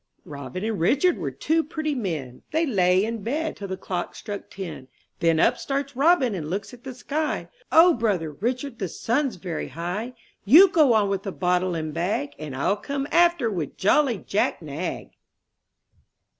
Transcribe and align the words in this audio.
"ROBIN 0.25 0.63
and 0.63 0.79
Richard 0.79 1.19
were 1.19 1.29
two 1.29 1.63
pretty 1.63 1.93
men; 1.93 2.37
■■^ 2.37 2.41
They 2.51 2.65
lay 2.65 3.05
in 3.05 3.21
bed 3.21 3.55
till 3.55 3.67
the 3.67 3.77
clock 3.77 4.15
struck 4.15 4.49
ten; 4.49 4.87
Then 5.19 5.39
up 5.39 5.59
starts 5.59 5.95
Robin 5.95 6.33
and 6.33 6.49
looks 6.49 6.73
at 6.73 6.83
the 6.83 6.95
sky, 6.95 7.49
"Oh, 7.71 7.93
brother 7.93 8.31
Richard, 8.31 8.79
the 8.79 8.87
sun's 8.89 9.35
very 9.35 9.67
high! 9.67 10.15
You 10.43 10.69
go 10.69 10.93
on 10.93 11.07
with 11.09 11.21
the 11.21 11.31
bottle 11.31 11.75
and 11.75 11.93
bag, 11.93 12.31
And 12.39 12.55
ril 12.55 12.77
come 12.77 13.07
after 13.11 13.51
with 13.51 13.77
Jolly 13.77 14.17
Jack 14.17 14.59
Nag.' 14.59 15.11